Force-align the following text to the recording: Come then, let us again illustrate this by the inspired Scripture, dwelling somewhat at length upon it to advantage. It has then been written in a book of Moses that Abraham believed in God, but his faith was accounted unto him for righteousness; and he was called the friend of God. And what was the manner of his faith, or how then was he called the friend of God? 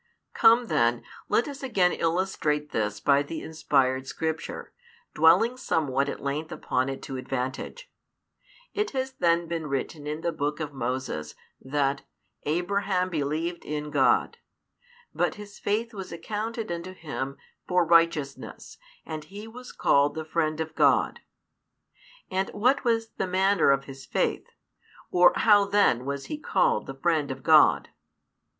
Come 0.33 0.65
then, 0.65 1.03
let 1.29 1.47
us 1.47 1.61
again 1.61 1.93
illustrate 1.93 2.71
this 2.71 2.99
by 2.99 3.21
the 3.21 3.43
inspired 3.43 4.07
Scripture, 4.07 4.73
dwelling 5.13 5.57
somewhat 5.57 6.09
at 6.09 6.23
length 6.23 6.51
upon 6.51 6.89
it 6.89 7.03
to 7.03 7.17
advantage. 7.17 7.87
It 8.73 8.89
has 8.97 9.11
then 9.11 9.47
been 9.47 9.67
written 9.67 10.07
in 10.07 10.25
a 10.25 10.31
book 10.31 10.59
of 10.59 10.73
Moses 10.73 11.35
that 11.63 12.01
Abraham 12.47 13.11
believed 13.11 13.63
in 13.63 13.91
God, 13.91 14.37
but 15.13 15.35
his 15.35 15.59
faith 15.59 15.93
was 15.93 16.11
accounted 16.11 16.71
unto 16.71 16.95
him 16.95 17.37
for 17.67 17.85
righteousness; 17.85 18.79
and 19.05 19.25
he 19.25 19.47
was 19.47 19.71
called 19.71 20.15
the 20.15 20.25
friend 20.25 20.59
of 20.59 20.73
God. 20.73 21.19
And 22.31 22.49
what 22.55 22.83
was 22.83 23.09
the 23.17 23.27
manner 23.27 23.69
of 23.69 23.83
his 23.83 24.07
faith, 24.07 24.47
or 25.11 25.31
how 25.35 25.65
then 25.65 26.05
was 26.05 26.25
he 26.25 26.39
called 26.39 26.87
the 26.87 26.95
friend 26.95 27.29
of 27.29 27.43
God? 27.43 27.89